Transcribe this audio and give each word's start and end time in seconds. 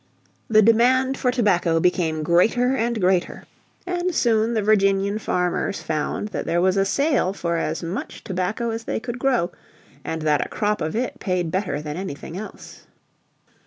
The 0.47 0.63
demand 0.63 1.15
for 1.15 1.29
tobacco 1.29 1.79
became 1.79 2.23
greater 2.23 2.75
and 2.75 2.99
greater, 2.99 3.45
and 3.85 4.15
soon 4.15 4.55
the 4.55 4.63
Virginian 4.63 5.19
farmers 5.19 5.83
found 5.83 6.29
that 6.29 6.45
there 6.47 6.59
was 6.59 6.75
a 6.75 6.85
sale 6.85 7.33
for 7.33 7.57
as 7.57 7.83
much 7.83 8.23
tobacco 8.23 8.71
as 8.71 8.85
they 8.85 8.99
could 8.99 9.19
grow, 9.19 9.51
and 10.03 10.23
that 10.23 10.43
a 10.43 10.49
crop 10.49 10.81
of 10.81 10.95
it 10.95 11.19
paid 11.19 11.51
better 11.51 11.83
than 11.83 11.97
anything 11.97 12.35
else. 12.35 12.87